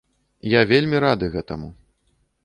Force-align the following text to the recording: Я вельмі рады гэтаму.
Я 0.53 0.61
вельмі 0.71 1.01
рады 1.03 1.29
гэтаму. 1.35 1.69